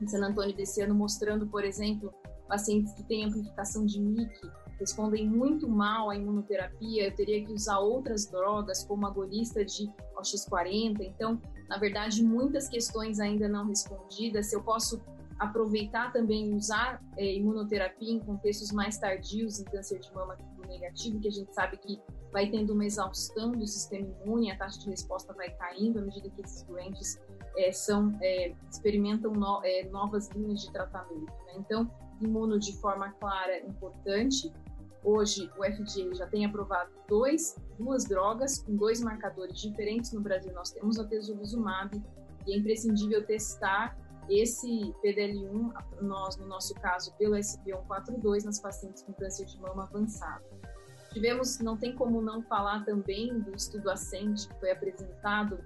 em 0.00 0.06
San 0.06 0.26
Antônio 0.26 0.54
desse 0.54 0.82
ano 0.82 0.94
mostrando, 0.94 1.46
por 1.46 1.64
exemplo, 1.64 2.12
pacientes 2.46 2.92
que 2.94 3.02
têm 3.04 3.24
amplificação 3.24 3.84
de 3.84 4.00
MIC 4.00 4.50
respondem 4.78 5.28
muito 5.28 5.68
mal 5.68 6.10
à 6.10 6.16
imunoterapia, 6.16 7.06
eu 7.06 7.14
teria 7.14 7.44
que 7.44 7.52
usar 7.52 7.78
outras 7.78 8.26
drogas, 8.26 8.84
como 8.84 9.06
agonista 9.06 9.64
de 9.64 9.90
OX40. 10.16 11.00
Então, 11.00 11.40
na 11.68 11.78
verdade, 11.78 12.22
muitas 12.22 12.68
questões 12.68 13.18
ainda 13.18 13.48
não 13.48 13.66
respondidas. 13.66 14.50
Se 14.50 14.56
eu 14.56 14.62
posso 14.62 15.00
aproveitar 15.38 16.12
também 16.12 16.54
usar 16.54 17.02
é, 17.16 17.34
imunoterapia 17.34 18.12
em 18.12 18.20
contextos 18.20 18.70
mais 18.72 18.98
tardios, 18.98 19.60
em 19.60 19.64
câncer 19.64 19.98
de 19.98 20.12
mama 20.14 20.36
tipo 20.36 20.66
negativo, 20.66 21.20
que 21.20 21.28
a 21.28 21.30
gente 21.30 21.54
sabe 21.54 21.76
que 21.78 22.00
vai 22.32 22.50
tendo 22.50 22.72
uma 22.72 22.84
exaustão 22.84 23.52
do 23.52 23.66
sistema 23.66 24.08
imune, 24.22 24.50
a 24.50 24.58
taxa 24.58 24.78
de 24.80 24.90
resposta 24.90 25.32
vai 25.34 25.50
caindo 25.50 25.98
à 25.98 26.02
medida 26.02 26.28
que 26.30 26.42
esses 26.42 26.62
doentes 26.64 27.18
é, 27.56 27.72
são, 27.72 28.16
é, 28.22 28.54
experimentam 28.70 29.32
no, 29.32 29.60
é, 29.64 29.88
novas 29.90 30.28
linhas 30.30 30.60
de 30.60 30.72
tratamento. 30.72 31.32
Né? 31.46 31.54
Então, 31.56 31.90
imuno 32.20 32.58
de 32.58 32.76
forma 32.78 33.12
clara 33.12 33.58
importante. 33.60 34.52
Hoje, 35.04 35.50
o 35.56 35.64
FDA 35.64 36.14
já 36.14 36.26
tem 36.26 36.44
aprovado 36.44 36.90
dois, 37.08 37.56
duas 37.78 38.04
drogas 38.04 38.58
com 38.58 38.74
dois 38.74 39.00
marcadores 39.00 39.60
diferentes 39.60 40.12
no 40.12 40.20
Brasil. 40.20 40.52
Nós 40.52 40.70
temos 40.70 40.98
a 40.98 41.04
tesolizumab 41.04 42.02
e 42.46 42.52
é 42.52 42.56
imprescindível 42.56 43.24
testar 43.24 43.96
esse 44.28 44.92
PDL1, 45.04 45.72
nós, 46.02 46.36
no 46.36 46.46
nosso 46.46 46.74
caso, 46.74 47.14
pelo 47.16 47.36
SP142, 47.36 48.44
nas 48.44 48.58
pacientes 48.58 49.02
com 49.02 49.12
câncer 49.12 49.46
de 49.46 49.60
mama 49.60 49.84
avançado. 49.84 50.44
Tivemos, 51.12 51.60
não 51.60 51.76
tem 51.76 51.94
como 51.94 52.20
não 52.20 52.42
falar 52.42 52.84
também 52.84 53.38
do 53.38 53.54
estudo 53.54 53.90
Ascent, 53.90 54.48
que 54.48 54.60
foi 54.60 54.72
apresentado 54.72 55.58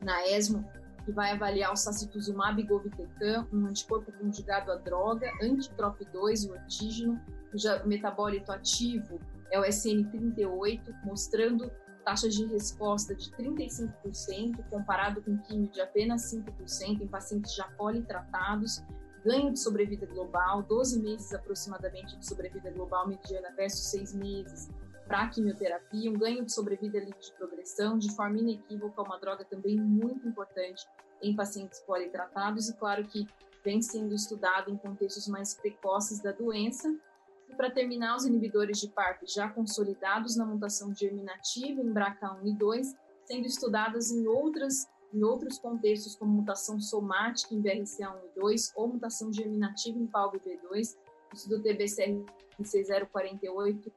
na 0.00 0.26
ESMO, 0.28 0.64
que 1.04 1.12
vai 1.12 1.32
avaliar 1.32 1.72
o 1.72 1.76
sacituzumab 1.76 2.62
govitecan, 2.62 3.46
um 3.52 3.66
anticorpo 3.66 4.10
conjugado 4.12 4.72
à 4.72 4.76
droga, 4.76 5.30
antitrop2, 5.42 6.50
o 6.50 6.54
antígeno, 6.54 7.20
cujo 7.50 7.68
metabólito 7.86 8.50
ativo 8.50 9.20
é 9.50 9.60
o 9.60 9.62
SN38, 9.62 10.80
mostrando 11.04 11.70
taxas 12.04 12.34
de 12.34 12.44
resposta 12.46 13.14
de 13.14 13.30
35%, 13.30 14.64
comparado 14.70 15.22
com 15.22 15.38
químio 15.38 15.70
de 15.70 15.80
apenas 15.80 16.22
5% 16.32 17.00
em 17.00 17.06
pacientes 17.06 17.54
já 17.54 17.64
politratados, 17.68 18.82
ganho 19.24 19.52
de 19.52 19.58
sobrevida 19.58 20.06
global, 20.06 20.62
12 20.62 21.00
meses 21.00 21.32
aproximadamente 21.32 22.16
de 22.18 22.26
sobrevida 22.26 22.70
global 22.70 23.08
mediana 23.08 23.50
versus 23.56 23.86
6 23.86 24.14
meses 24.14 24.68
para 25.06 25.22
a 25.22 25.28
quimioterapia, 25.28 26.10
um 26.10 26.18
ganho 26.18 26.44
de 26.44 26.52
sobrevida 26.52 26.98
livre 26.98 27.20
de 27.20 27.32
progressão, 27.32 27.98
de 27.98 28.14
forma 28.14 28.38
inequívoca, 28.38 29.02
uma 29.02 29.18
droga 29.18 29.44
também 29.44 29.76
muito 29.76 30.26
importante 30.26 30.86
em 31.22 31.34
pacientes 31.34 31.80
politratados 31.80 32.68
e 32.68 32.76
claro 32.76 33.04
que 33.04 33.26
vem 33.64 33.80
sendo 33.80 34.14
estudado 34.14 34.70
em 34.70 34.76
contextos 34.76 35.26
mais 35.28 35.54
precoces 35.54 36.20
da 36.20 36.32
doença. 36.32 36.94
E 37.48 37.54
para 37.54 37.70
terminar, 37.70 38.16
os 38.16 38.24
inibidores 38.24 38.78
de 38.78 38.88
PARP 38.88 39.22
já 39.26 39.48
consolidados 39.48 40.36
na 40.36 40.44
mutação 40.44 40.94
germinativa 40.94 41.80
em 41.80 41.92
BRCA1 41.92 42.38
e 42.44 42.52
2, 42.52 42.96
sendo 43.26 43.46
estudadas 43.46 44.10
em 44.10 44.26
outras 44.26 44.88
em 45.12 45.22
outros 45.22 45.60
contextos, 45.60 46.16
como 46.16 46.32
mutação 46.32 46.80
somática 46.80 47.54
em 47.54 47.62
BRCA1 47.62 48.16
e 48.24 48.40
2 48.40 48.72
ou 48.74 48.88
mutação 48.88 49.32
germinativa 49.32 49.96
em 49.96 50.08
PALB2, 50.08 50.96
isso 51.32 51.48
do 51.48 51.62
TBCRC 51.62 52.24
048, 53.12 53.92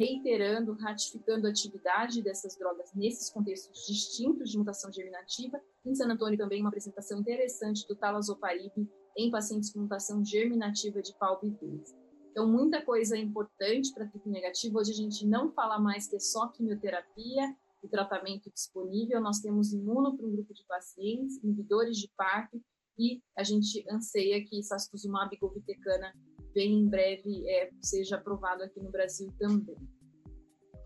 reiterando, 0.00 0.72
ratificando 0.72 1.46
a 1.46 1.50
atividade 1.50 2.22
dessas 2.22 2.56
drogas 2.56 2.90
nesses 2.94 3.28
contextos 3.28 3.86
distintos 3.86 4.50
de 4.50 4.56
mutação 4.56 4.90
germinativa. 4.90 5.60
Em 5.84 5.94
San 5.94 6.10
Antônio 6.10 6.38
também 6.38 6.62
uma 6.62 6.70
apresentação 6.70 7.20
interessante 7.20 7.86
do 7.86 7.94
talazoparib 7.94 8.72
em 9.14 9.30
pacientes 9.30 9.70
com 9.70 9.80
mutação 9.80 10.24
germinativa 10.24 11.02
de 11.02 11.12
PALB2. 11.12 11.82
Então, 12.30 12.48
muita 12.48 12.82
coisa 12.82 13.14
importante 13.18 13.92
para 13.92 14.06
triple 14.06 14.32
negativo. 14.32 14.78
Hoje 14.78 14.92
a 14.92 14.94
gente 14.94 15.26
não 15.26 15.52
fala 15.52 15.78
mais 15.78 16.08
que 16.08 16.16
é 16.16 16.20
só 16.20 16.48
quimioterapia, 16.48 17.54
o 17.82 17.88
tratamento 17.88 18.50
disponível. 18.50 19.20
Nós 19.20 19.40
temos 19.40 19.74
imuno 19.74 20.16
para 20.16 20.26
um 20.26 20.32
grupo 20.32 20.54
de 20.54 20.64
pacientes, 20.64 21.36
inibidores 21.44 21.98
de 21.98 22.10
PARP, 22.16 22.54
e 22.98 23.20
a 23.36 23.42
gente 23.42 23.84
anseia 23.90 24.42
que 24.46 24.62
sastuzumab 24.62 25.36
govitecan 25.36 26.12
bem 26.52 26.80
em 26.80 26.88
breve 26.88 27.48
é, 27.48 27.70
seja 27.80 28.16
aprovado 28.16 28.62
aqui 28.62 28.80
no 28.80 28.90
Brasil 28.90 29.32
também. 29.38 29.76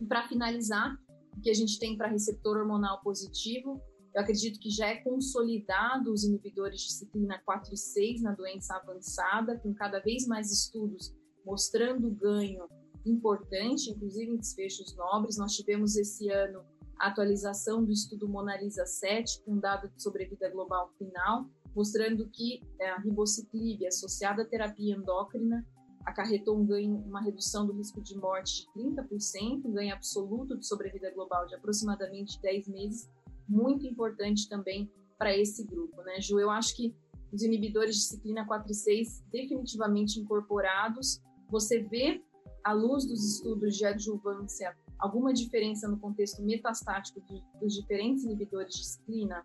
Para 0.08 0.28
finalizar, 0.28 0.96
o 1.36 1.40
que 1.40 1.50
a 1.50 1.54
gente 1.54 1.78
tem 1.78 1.96
para 1.96 2.08
receptor 2.08 2.58
hormonal 2.58 3.00
positivo, 3.02 3.80
eu 4.14 4.22
acredito 4.22 4.60
que 4.60 4.70
já 4.70 4.86
é 4.86 4.96
consolidado 4.96 6.12
os 6.12 6.24
inibidores 6.24 6.80
de 6.80 6.92
ciclina 6.92 7.40
4 7.44 7.74
e 7.74 7.76
6 7.76 8.22
na 8.22 8.32
doença 8.32 8.76
avançada, 8.76 9.58
com 9.58 9.74
cada 9.74 9.98
vez 10.00 10.26
mais 10.26 10.52
estudos 10.52 11.12
mostrando 11.44 12.10
ganho 12.10 12.68
importante, 13.04 13.90
inclusive 13.90 14.32
em 14.32 14.36
desfechos 14.36 14.96
nobres. 14.96 15.36
Nós 15.36 15.52
tivemos 15.52 15.96
esse 15.96 16.30
ano 16.30 16.64
a 16.98 17.08
atualização 17.08 17.84
do 17.84 17.92
estudo 17.92 18.28
Monalisa 18.28 18.86
7, 18.86 19.42
com 19.44 19.58
dado 19.58 19.88
de 19.88 20.02
sobrevida 20.02 20.48
global 20.50 20.92
final, 20.96 21.50
mostrando 21.74 22.28
que 22.28 22.60
é, 22.80 22.90
a 22.90 22.98
ribociclib 22.98 23.86
associada 23.86 24.42
à 24.42 24.44
terapia 24.46 24.94
endócrina 24.94 25.66
acarretou 26.04 26.58
um 26.58 26.66
ganho, 26.66 26.96
uma 27.06 27.22
redução 27.22 27.66
do 27.66 27.72
risco 27.72 28.02
de 28.02 28.16
morte 28.16 28.66
de 28.76 28.82
30%, 28.82 29.64
um 29.64 29.72
ganho 29.72 29.94
absoluto 29.94 30.56
de 30.56 30.66
sobrevida 30.66 31.10
global 31.12 31.46
de 31.46 31.54
aproximadamente 31.54 32.40
10 32.40 32.68
meses, 32.68 33.10
muito 33.48 33.86
importante 33.86 34.48
também 34.48 34.90
para 35.18 35.36
esse 35.36 35.64
grupo, 35.64 36.02
né, 36.02 36.20
Ju? 36.20 36.38
Eu 36.38 36.50
acho 36.50 36.76
que 36.76 36.94
os 37.32 37.42
inibidores 37.42 37.96
de 37.96 38.02
ciclina 38.02 38.46
4 38.46 38.70
e 38.70 38.74
6 38.74 39.24
definitivamente 39.32 40.20
incorporados, 40.20 41.20
você 41.48 41.80
vê, 41.82 42.22
à 42.62 42.72
luz 42.72 43.06
dos 43.06 43.36
estudos 43.36 43.76
de 43.76 43.84
adjuvância 43.84 44.76
alguma 44.98 45.32
diferença 45.32 45.88
no 45.88 45.98
contexto 45.98 46.42
metastático 46.42 47.20
dos 47.60 47.74
diferentes 47.74 48.24
inibidores 48.24 48.74
de 48.74 48.86
ciclina? 48.86 49.44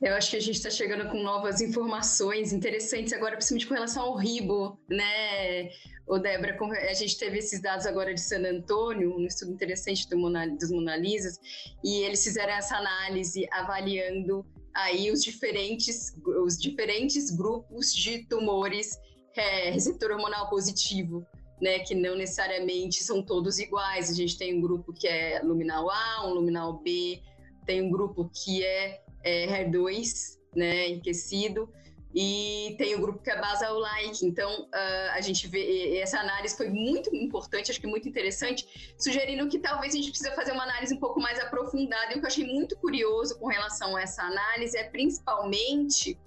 Eu 0.00 0.14
acho 0.14 0.30
que 0.30 0.36
a 0.36 0.40
gente 0.40 0.56
está 0.56 0.70
chegando 0.70 1.10
com 1.10 1.22
novas 1.22 1.60
informações 1.60 2.52
interessantes 2.52 3.12
agora, 3.12 3.36
principalmente 3.36 3.66
com 3.66 3.74
relação 3.74 4.02
ao 4.04 4.16
ribo, 4.16 4.80
né? 4.88 5.68
O 6.06 6.18
Débora, 6.18 6.56
a 6.88 6.94
gente 6.94 7.18
teve 7.18 7.38
esses 7.38 7.60
dados 7.60 7.84
agora 7.86 8.14
de 8.14 8.20
San 8.20 8.42
Antônio, 8.42 9.14
um 9.14 9.26
estudo 9.26 9.52
interessante 9.52 10.08
do 10.08 10.16
Mona, 10.16 10.48
dos 10.48 10.70
Monalisas, 10.70 11.38
e 11.84 12.02
eles 12.02 12.24
fizeram 12.24 12.52
essa 12.54 12.76
análise 12.76 13.46
avaliando 13.52 14.44
aí 14.74 15.10
os 15.10 15.22
diferentes, 15.22 16.16
os 16.44 16.56
diferentes 16.56 17.30
grupos 17.30 17.92
de 17.92 18.26
tumores 18.26 18.98
é, 19.36 19.70
receptor 19.70 20.12
hormonal 20.12 20.48
positivo 20.48 21.26
né, 21.60 21.80
que 21.80 21.94
não 21.94 22.16
necessariamente 22.16 23.02
são 23.02 23.22
todos 23.22 23.58
iguais. 23.58 24.10
A 24.10 24.14
gente 24.14 24.36
tem 24.38 24.56
um 24.56 24.60
grupo 24.60 24.92
que 24.92 25.06
é 25.06 25.40
luminal 25.42 25.90
A, 25.90 26.26
um 26.26 26.34
luminal 26.34 26.78
B, 26.78 27.20
tem 27.66 27.82
um 27.82 27.90
grupo 27.90 28.30
que 28.32 28.64
é, 28.64 29.02
é 29.22 29.64
HER2, 29.64 30.38
né, 30.54 30.88
enriquecido, 30.88 31.72
e 32.14 32.74
tem 32.76 32.94
o 32.96 33.00
grupo 33.00 33.22
que 33.22 33.30
é 33.30 33.40
basal-like. 33.40 34.26
Então, 34.26 34.62
uh, 34.62 35.10
a 35.12 35.20
gente 35.20 35.46
vê, 35.46 35.98
essa 35.98 36.18
análise 36.18 36.56
foi 36.56 36.68
muito 36.68 37.14
importante, 37.14 37.70
acho 37.70 37.80
que 37.80 37.86
muito 37.86 38.08
interessante, 38.08 38.94
sugerindo 38.98 39.48
que 39.48 39.58
talvez 39.58 39.94
a 39.94 39.96
gente 39.96 40.10
precisa 40.10 40.32
fazer 40.32 40.52
uma 40.52 40.64
análise 40.64 40.94
um 40.94 40.98
pouco 40.98 41.20
mais 41.20 41.38
aprofundada. 41.38 42.12
E 42.12 42.16
o 42.16 42.18
que 42.18 42.26
eu 42.26 42.28
achei 42.28 42.44
muito 42.44 42.76
curioso 42.78 43.38
com 43.38 43.46
relação 43.46 43.96
a 43.96 44.02
essa 44.02 44.22
análise 44.22 44.76
é 44.76 44.84
principalmente 44.84 46.18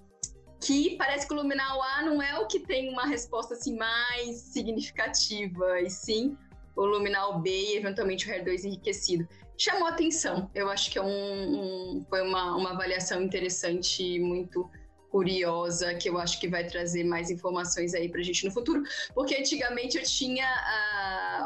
que 0.61 0.95
parece 0.95 1.27
que 1.27 1.33
o 1.33 1.37
luminal 1.37 1.83
A 1.83 2.03
não 2.03 2.21
é 2.21 2.39
o 2.39 2.47
que 2.47 2.59
tem 2.59 2.89
uma 2.89 3.05
resposta 3.05 3.53
assim 3.53 3.75
mais 3.75 4.37
significativa, 4.37 5.81
e 5.81 5.89
sim 5.89 6.37
o 6.75 6.85
luminal 6.85 7.39
B 7.39 7.49
e 7.49 7.77
eventualmente 7.77 8.29
o 8.29 8.33
HER2 8.33 8.63
enriquecido. 8.65 9.27
Chamou 9.57 9.87
atenção, 9.87 10.49
eu 10.55 10.69
acho 10.69 10.89
que 10.89 10.97
é 10.97 11.01
um, 11.01 11.07
um, 11.07 12.05
foi 12.09 12.21
uma, 12.21 12.55
uma 12.55 12.71
avaliação 12.71 13.21
interessante 13.21 14.03
e 14.03 14.19
muito 14.19 14.69
curiosa, 15.13 15.93
que 15.93 16.09
eu 16.09 16.17
acho 16.17 16.39
que 16.39 16.47
vai 16.47 16.65
trazer 16.65 17.03
mais 17.03 17.29
informações 17.29 17.93
aí 17.93 18.09
para 18.09 18.19
a 18.19 18.23
gente 18.23 18.43
no 18.45 18.51
futuro, 18.51 18.81
porque 19.13 19.35
antigamente 19.35 19.95
eu 19.95 20.03
tinha 20.03 20.47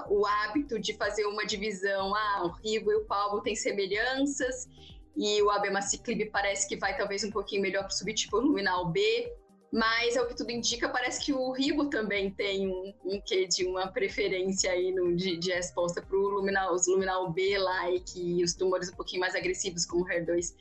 uh, 0.07 0.13
o 0.13 0.25
hábito 0.25 0.79
de 0.79 0.93
fazer 0.93 1.25
uma 1.25 1.45
divisão, 1.45 2.15
ah, 2.15 2.45
o 2.45 2.47
Ribo 2.63 2.93
e 2.93 2.95
o 2.95 3.03
Palbo 3.03 3.41
têm 3.41 3.57
semelhanças, 3.57 4.69
e 5.17 5.41
o 5.41 5.49
abemaciclib 5.49 6.29
parece 6.31 6.65
que 6.65 6.77
vai 6.77 6.95
talvez 6.95 7.25
um 7.25 7.29
pouquinho 7.29 7.61
melhor 7.61 7.81
para 7.81 7.89
o 7.89 7.93
subtipo 7.93 8.37
luminal 8.37 8.89
B, 8.89 9.33
mas 9.71 10.15
ao 10.15 10.27
que 10.27 10.35
tudo 10.35 10.51
indica, 10.51 10.87
parece 10.87 11.23
que 11.25 11.33
o 11.33 11.51
ribo 11.51 11.89
também 11.89 12.31
tem 12.31 12.67
um, 12.67 12.93
um 13.03 13.21
quê 13.21 13.47
de 13.47 13.65
uma 13.65 13.87
preferência 13.87 14.71
aí 14.71 14.93
no, 14.93 15.15
de, 15.15 15.37
de 15.37 15.51
resposta 15.51 16.01
para 16.01 16.17
luminal, 16.17 16.73
os 16.73 16.87
luminal 16.87 17.31
B-like 17.31 18.19
e 18.19 18.43
os 18.43 18.53
tumores 18.53 18.89
um 18.89 18.95
pouquinho 18.95 19.19
mais 19.19 19.35
agressivos, 19.35 19.85
como 19.85 20.03
o 20.03 20.07
HER2 20.07 20.53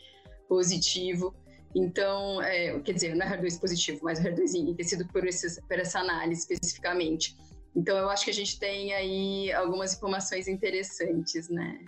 positivo. 0.49 1.35
Então, 1.75 2.43
é, 2.43 2.79
quer 2.81 2.93
dizer, 2.93 3.15
não 3.15 3.27
é 3.27 3.39
HER2 3.39 3.61
positivo, 3.61 4.01
mas 4.03 4.19
o 4.19 4.23
HER2 4.23 4.55
enriquecido 4.55 5.07
por, 5.09 5.25
esses, 5.27 5.61
por 5.61 5.79
essa 5.79 6.01
análise 6.01 6.41
especificamente. 6.41 7.37
Então, 7.77 7.97
eu 7.97 8.09
acho 8.09 8.25
que 8.25 8.31
a 8.31 8.35
gente 8.35 8.59
tem 8.59 8.93
aí 8.93 9.53
algumas 9.53 9.95
informações 9.95 10.49
interessantes, 10.49 11.49
né? 11.49 11.79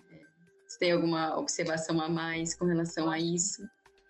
Você 0.68 0.78
tem 0.78 0.92
alguma 0.92 1.38
observação 1.38 1.98
a 2.00 2.08
mais 2.08 2.54
com 2.54 2.66
relação 2.66 3.10
a 3.10 3.18
isso? 3.18 3.62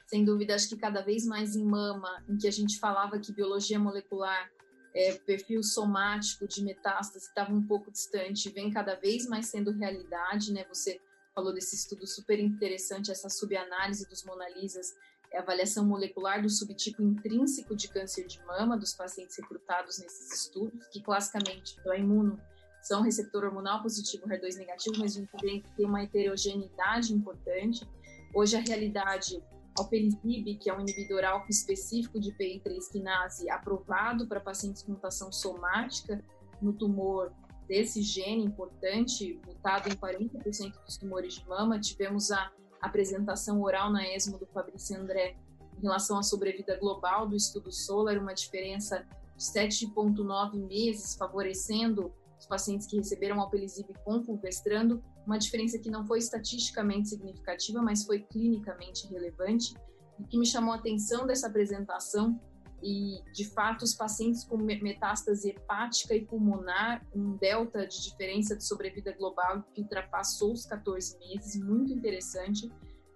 Sem 0.08 0.24
dúvida, 0.24 0.54
acho 0.54 0.70
que 0.70 0.76
cada 0.76 1.02
vez 1.02 1.26
mais 1.26 1.54
em 1.54 1.62
mama, 1.62 2.24
em 2.26 2.38
que 2.38 2.48
a 2.48 2.50
gente 2.50 2.78
falava 2.80 3.18
que 3.18 3.30
biologia 3.30 3.78
molecular, 3.78 4.50
é, 4.94 5.12
perfil 5.18 5.62
somático 5.62 6.48
de 6.48 6.64
metástase 6.64 7.26
estava 7.26 7.52
um 7.52 7.62
pouco 7.62 7.90
distante, 7.90 8.48
vem 8.48 8.70
cada 8.70 8.94
vez 8.94 9.28
mais 9.28 9.46
sendo 9.46 9.70
realidade, 9.70 10.50
né? 10.50 10.64
Você 10.70 10.98
falou 11.34 11.52
desse 11.52 11.76
estudo 11.76 12.06
super 12.06 12.40
interessante, 12.40 13.10
essa 13.10 13.28
subanálise 13.28 14.08
dos 14.08 14.24
monalisas, 14.24 14.94
é 15.30 15.38
avaliação 15.38 15.84
molecular 15.84 16.40
do 16.40 16.48
subtipo 16.48 17.02
intrínseco 17.02 17.76
de 17.76 17.86
câncer 17.88 18.26
de 18.26 18.42
mama 18.46 18.78
dos 18.78 18.94
pacientes 18.94 19.36
recrutados 19.36 19.98
nesses 19.98 20.32
estudos, 20.32 20.86
que 20.86 21.02
classicamente 21.02 21.76
pela 21.82 21.98
imuno 21.98 22.40
são 22.80 23.02
receptor 23.02 23.44
hormonal 23.44 23.82
positivo, 23.82 24.26
HER2 24.26 24.56
negativo, 24.56 24.96
mas 25.00 25.16
a 25.16 25.20
gente 25.20 25.64
tem 25.76 25.84
uma 25.84 26.02
heterogeneidade 26.02 27.12
importante. 27.12 27.86
Hoje, 28.34 28.56
a 28.56 28.60
realidade, 28.60 29.42
alpelisib, 29.78 30.58
que 30.58 30.68
é 30.68 30.76
um 30.76 30.80
inibidor 30.80 31.24
alfa 31.24 31.50
específico 31.50 32.20
de 32.20 32.32
PI3 32.32 32.90
quinase, 32.90 33.48
aprovado 33.50 34.26
para 34.26 34.40
pacientes 34.40 34.82
com 34.82 34.92
mutação 34.92 35.32
somática 35.32 36.22
no 36.60 36.72
tumor 36.72 37.32
desse 37.66 38.02
gene 38.02 38.44
importante, 38.44 39.40
mutado 39.46 39.88
em 39.88 39.92
40% 39.92 40.84
dos 40.84 40.96
tumores 40.96 41.34
de 41.34 41.46
mama. 41.46 41.78
Tivemos 41.78 42.30
a 42.30 42.50
apresentação 42.80 43.60
oral 43.62 43.92
na 43.92 44.06
ESMO 44.14 44.38
do 44.38 44.46
Fabrício 44.46 44.98
André 44.98 45.36
em 45.78 45.82
relação 45.82 46.18
à 46.18 46.22
sobrevida 46.22 46.76
global 46.78 47.28
do 47.28 47.36
estudo 47.36 47.70
SOLAR, 47.70 48.18
uma 48.18 48.34
diferença 48.34 49.06
de 49.36 49.44
7,9 49.44 50.66
meses, 50.66 51.14
favorecendo 51.14 52.12
pacientes 52.48 52.86
que 52.86 52.96
receberam 52.96 53.40
alpelisib 53.40 53.88
com 54.04 54.22
fulvestrando, 54.22 55.02
uma 55.26 55.38
diferença 55.38 55.78
que 55.78 55.90
não 55.90 56.06
foi 56.06 56.18
estatisticamente 56.18 57.10
significativa, 57.10 57.82
mas 57.82 58.04
foi 58.04 58.20
clinicamente 58.20 59.06
relevante 59.06 59.74
e 60.18 60.24
que 60.24 60.38
me 60.38 60.46
chamou 60.46 60.72
a 60.72 60.76
atenção 60.76 61.26
dessa 61.26 61.46
apresentação 61.46 62.40
e, 62.82 63.22
de 63.32 63.44
fato, 63.44 63.82
os 63.82 63.94
pacientes 63.94 64.44
com 64.44 64.56
metástase 64.56 65.50
hepática 65.50 66.14
e 66.14 66.24
pulmonar, 66.24 67.04
um 67.14 67.36
delta 67.36 67.86
de 67.86 68.02
diferença 68.02 68.56
de 68.56 68.64
sobrevida 68.64 69.12
global 69.12 69.64
que 69.74 69.82
ultrapassou 69.82 70.52
os 70.52 70.64
14 70.64 71.18
meses, 71.18 71.60
muito 71.60 71.92
interessante. 71.92 72.70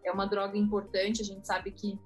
É 0.04 0.10
uma 0.10 0.26
droga 0.26 0.58
importante, 0.58 1.22
a 1.22 1.24
gente 1.24 1.46
sabe 1.46 1.70
que 1.70 1.98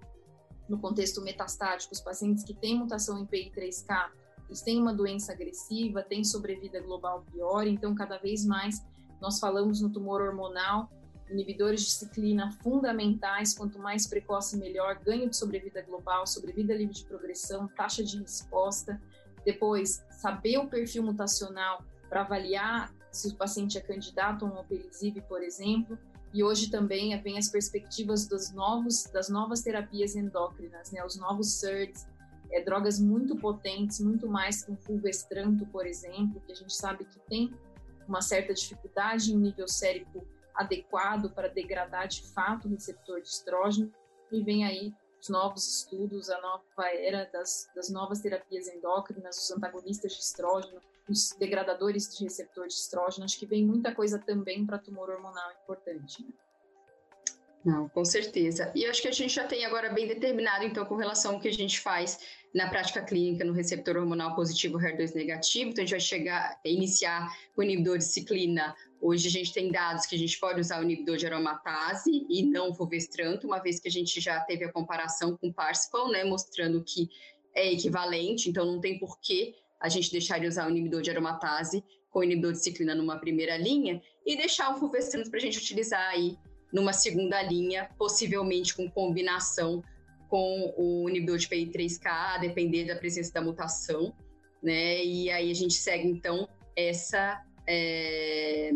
no 0.68 0.78
contexto 0.78 1.22
metastático, 1.22 1.94
os 1.94 2.00
pacientes 2.00 2.44
que 2.44 2.54
têm 2.54 2.78
mutação 2.78 3.18
em 3.18 3.26
PI3K, 3.26 4.10
eles 4.48 4.62
têm 4.62 4.80
uma 4.80 4.94
doença 4.94 5.32
agressiva, 5.32 6.02
têm 6.02 6.24
sobrevida 6.24 6.80
global 6.80 7.24
pior, 7.32 7.66
então 7.66 7.94
cada 7.94 8.18
vez 8.18 8.44
mais 8.44 8.84
nós 9.20 9.38
falamos 9.38 9.80
no 9.80 9.90
tumor 9.90 10.20
hormonal, 10.20 10.90
inibidores 11.30 11.82
de 11.82 11.90
ciclina 11.90 12.52
fundamentais, 12.62 13.54
quanto 13.54 13.78
mais 13.78 14.06
precoce 14.06 14.56
melhor, 14.56 14.98
ganho 15.00 15.28
de 15.28 15.36
sobrevida 15.36 15.82
global, 15.82 16.26
sobrevida 16.26 16.74
livre 16.74 16.94
de 16.94 17.04
progressão, 17.04 17.66
taxa 17.68 18.04
de 18.04 18.18
resposta. 18.18 19.00
Depois, 19.44 20.04
saber 20.10 20.58
o 20.58 20.68
perfil 20.68 21.02
mutacional 21.02 21.82
para 22.08 22.20
avaliar 22.20 22.92
se 23.10 23.28
o 23.28 23.34
paciente 23.34 23.78
é 23.78 23.80
candidato 23.80 24.44
a 24.44 24.48
um 24.48 24.58
opelisib, 24.58 25.20
por 25.22 25.42
exemplo. 25.42 25.98
E 26.32 26.44
hoje 26.44 26.70
também 26.70 27.18
vem 27.22 27.38
as 27.38 27.48
perspectivas 27.48 28.26
dos 28.26 28.52
novos, 28.52 29.04
das 29.04 29.28
novas 29.28 29.62
terapias 29.62 30.14
endócrinas, 30.14 30.92
né? 30.92 31.04
os 31.04 31.16
novos 31.16 31.52
SERDs, 31.54 32.06
é, 32.50 32.62
drogas 32.62 32.98
muito 33.00 33.36
potentes, 33.36 34.00
muito 34.00 34.28
mais 34.28 34.64
que 34.64 34.70
um 34.70 34.76
fulvestranto, 34.76 35.66
por 35.66 35.86
exemplo, 35.86 36.40
que 36.46 36.52
a 36.52 36.54
gente 36.54 36.74
sabe 36.74 37.04
que 37.04 37.18
tem 37.20 37.52
uma 38.06 38.22
certa 38.22 38.54
dificuldade 38.54 39.32
em 39.32 39.36
nível 39.36 39.68
sérico 39.68 40.26
adequado 40.54 41.30
para 41.30 41.48
degradar 41.48 42.08
de 42.08 42.22
fato 42.32 42.66
o 42.66 42.70
receptor 42.70 43.20
de 43.20 43.28
estrógeno. 43.28 43.92
E 44.32 44.42
vem 44.42 44.64
aí 44.64 44.92
os 45.20 45.28
novos 45.28 45.66
estudos, 45.66 46.30
a 46.30 46.40
nova 46.40 46.64
era 46.94 47.28
das, 47.32 47.68
das 47.74 47.90
novas 47.90 48.20
terapias 48.20 48.68
endócrinas, 48.68 49.36
os 49.36 49.50
antagonistas 49.50 50.12
de 50.12 50.20
estrógeno, 50.20 50.80
os 51.08 51.30
degradadores 51.38 52.16
de 52.16 52.24
receptor 52.24 52.66
de 52.66 52.74
estrógeno. 52.74 53.24
Acho 53.24 53.38
que 53.38 53.46
vem 53.46 53.64
muita 53.64 53.94
coisa 53.94 54.18
também 54.18 54.64
para 54.64 54.78
tumor 54.78 55.10
hormonal 55.10 55.52
importante. 55.62 56.22
Né? 56.22 56.28
Não, 57.66 57.88
com 57.88 58.04
certeza. 58.04 58.70
E 58.76 58.86
acho 58.86 59.02
que 59.02 59.08
a 59.08 59.12
gente 59.12 59.34
já 59.34 59.44
tem 59.44 59.64
agora 59.64 59.92
bem 59.92 60.06
determinado, 60.06 60.64
então, 60.64 60.86
com 60.86 60.94
relação 60.94 61.34
ao 61.34 61.40
que 61.40 61.48
a 61.48 61.52
gente 61.52 61.80
faz 61.80 62.20
na 62.54 62.70
prática 62.70 63.02
clínica 63.02 63.44
no 63.44 63.52
receptor 63.52 63.96
hormonal 63.96 64.36
positivo 64.36 64.78
HER2 64.78 65.16
negativo. 65.16 65.70
Então, 65.70 65.82
a 65.82 65.84
gente 65.84 65.90
vai 65.90 66.00
chegar, 66.00 66.60
iniciar 66.64 67.28
o 67.56 67.62
inibidor 67.64 67.98
de 67.98 68.04
ciclina. 68.04 68.72
Hoje 69.00 69.26
a 69.26 69.30
gente 69.32 69.52
tem 69.52 69.72
dados 69.72 70.06
que 70.06 70.14
a 70.14 70.18
gente 70.18 70.38
pode 70.38 70.60
usar 70.60 70.78
o 70.78 70.84
inibidor 70.84 71.16
de 71.16 71.26
aromatase 71.26 72.24
e 72.30 72.44
não 72.44 72.72
fulvestranto, 72.72 73.48
uma 73.48 73.58
vez 73.58 73.80
que 73.80 73.88
a 73.88 73.90
gente 73.90 74.20
já 74.20 74.38
teve 74.42 74.64
a 74.64 74.72
comparação 74.72 75.36
com 75.36 75.48
o 75.48 75.52
Parsifal, 75.52 76.08
né, 76.08 76.22
mostrando 76.22 76.84
que 76.84 77.08
é 77.52 77.72
equivalente, 77.72 78.48
então 78.48 78.64
não 78.64 78.80
tem 78.80 78.96
porquê 78.96 79.56
a 79.80 79.88
gente 79.88 80.12
deixar 80.12 80.38
de 80.38 80.46
usar 80.46 80.68
o 80.68 80.70
inibidor 80.70 81.02
de 81.02 81.10
aromatase 81.10 81.82
com 82.10 82.20
o 82.20 82.24
inibidor 82.24 82.52
de 82.52 82.62
ciclina 82.62 82.94
numa 82.94 83.18
primeira 83.18 83.56
linha 83.56 84.00
e 84.24 84.36
deixar 84.36 84.72
o 84.72 84.78
fulvestranto 84.78 85.30
para 85.30 85.38
a 85.38 85.42
gente 85.42 85.58
utilizar 85.58 86.08
aí 86.10 86.38
numa 86.72 86.92
segunda 86.92 87.40
linha, 87.42 87.88
possivelmente 87.98 88.74
com 88.74 88.90
combinação 88.90 89.82
com 90.28 90.74
o 90.76 91.08
inibidor 91.08 91.38
de 91.38 91.48
PI3K, 91.48 92.06
a 92.06 92.38
depender 92.38 92.84
da 92.84 92.96
presença 92.96 93.32
da 93.32 93.40
mutação, 93.40 94.12
né? 94.62 95.04
E 95.04 95.30
aí 95.30 95.50
a 95.50 95.54
gente 95.54 95.74
segue 95.74 96.08
então 96.08 96.48
essa 96.74 97.44
é, 97.66 98.72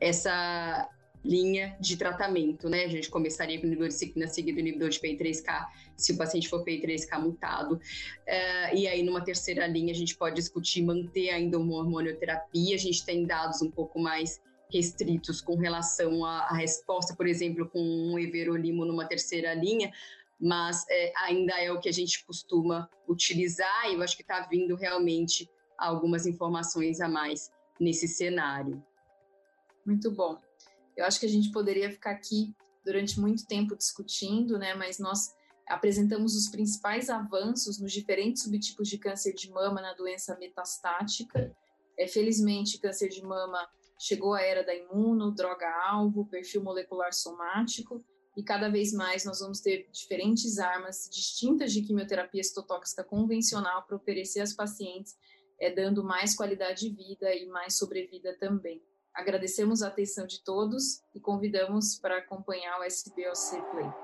essa 0.00 0.88
linha 1.24 1.74
de 1.80 1.96
tratamento, 1.96 2.68
né? 2.68 2.84
A 2.84 2.88
gente 2.88 3.08
começaria 3.08 3.58
com 3.58 3.64
o 3.64 3.66
inibidor 3.66 3.88
de 3.88 3.94
ciclina 3.94 4.28
seguido 4.28 4.56
do 4.56 4.60
inibidor 4.60 4.90
de 4.90 5.00
PI3K, 5.00 5.66
se 5.96 6.12
o 6.12 6.18
paciente 6.18 6.48
for 6.48 6.62
PI3K 6.62 7.18
mutado. 7.18 7.76
Uh, 7.76 8.76
e 8.76 8.86
aí, 8.86 9.02
numa 9.02 9.24
terceira 9.24 9.66
linha, 9.66 9.92
a 9.92 9.96
gente 9.96 10.14
pode 10.14 10.36
discutir 10.36 10.82
manter 10.82 11.30
ainda 11.30 11.58
uma 11.58 11.76
hormonioterapia. 11.76 12.74
A 12.74 12.78
gente 12.78 13.04
tem 13.04 13.24
dados 13.24 13.62
um 13.62 13.70
pouco 13.70 13.98
mais 13.98 14.40
restritos 14.74 15.40
com 15.40 15.54
relação 15.54 16.24
à, 16.24 16.40
à 16.48 16.54
resposta, 16.54 17.14
por 17.14 17.28
exemplo, 17.28 17.68
com 17.70 17.80
um 17.80 18.18
everolimo 18.18 18.84
numa 18.84 19.06
terceira 19.06 19.54
linha, 19.54 19.92
mas 20.40 20.84
é, 20.90 21.12
ainda 21.16 21.54
é 21.62 21.70
o 21.70 21.80
que 21.80 21.88
a 21.88 21.92
gente 21.92 22.24
costuma 22.24 22.90
utilizar 23.08 23.88
e 23.88 23.94
eu 23.94 24.02
acho 24.02 24.16
que 24.16 24.22
está 24.22 24.40
vindo 24.46 24.74
realmente 24.74 25.48
algumas 25.78 26.26
informações 26.26 27.00
a 27.00 27.08
mais 27.08 27.52
nesse 27.78 28.08
cenário. 28.08 28.84
Muito 29.86 30.10
bom. 30.10 30.38
Eu 30.96 31.04
acho 31.04 31.20
que 31.20 31.26
a 31.26 31.30
gente 31.30 31.52
poderia 31.52 31.90
ficar 31.90 32.10
aqui 32.10 32.52
durante 32.84 33.20
muito 33.20 33.46
tempo 33.46 33.76
discutindo, 33.76 34.58
né? 34.58 34.74
Mas 34.74 34.98
nós 34.98 35.34
apresentamos 35.68 36.36
os 36.36 36.48
principais 36.48 37.08
avanços 37.08 37.80
nos 37.80 37.92
diferentes 37.92 38.42
subtipos 38.42 38.88
de 38.88 38.98
câncer 38.98 39.34
de 39.34 39.50
mama 39.50 39.80
na 39.80 39.94
doença 39.94 40.36
metastática. 40.36 41.54
É, 41.96 42.08
felizmente, 42.08 42.78
câncer 42.78 43.08
de 43.08 43.22
mama 43.22 43.68
chegou 44.04 44.34
a 44.34 44.42
era 44.42 44.62
da 44.62 44.74
imuno, 44.74 45.34
droga-alvo, 45.34 46.26
perfil 46.26 46.62
molecular 46.62 47.14
somático, 47.14 48.04
e 48.36 48.42
cada 48.42 48.68
vez 48.68 48.92
mais 48.92 49.24
nós 49.24 49.40
vamos 49.40 49.60
ter 49.60 49.88
diferentes 49.90 50.58
armas 50.58 51.08
distintas 51.10 51.72
de 51.72 51.80
quimioterapia 51.80 52.42
citotóxica 52.42 53.02
convencional 53.02 53.82
para 53.86 53.96
oferecer 53.96 54.40
às 54.40 54.52
pacientes, 54.52 55.16
é, 55.58 55.70
dando 55.70 56.04
mais 56.04 56.36
qualidade 56.36 56.90
de 56.90 56.94
vida 56.94 57.34
e 57.34 57.46
mais 57.46 57.78
sobrevida 57.78 58.36
também. 58.38 58.82
Agradecemos 59.14 59.82
a 59.82 59.88
atenção 59.88 60.26
de 60.26 60.42
todos 60.44 61.00
e 61.14 61.20
convidamos 61.20 61.98
para 61.98 62.18
acompanhar 62.18 62.78
o 62.80 62.84
SBOC 62.84 63.62
Play. 63.70 64.03